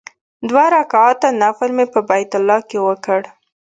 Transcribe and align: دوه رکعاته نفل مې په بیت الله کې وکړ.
دوه 0.49 0.65
رکعاته 0.75 1.27
نفل 1.41 1.69
مې 1.77 1.85
په 1.93 1.99
بیت 2.09 2.31
الله 2.39 2.59
کې 2.69 2.79
وکړ. 2.87 3.21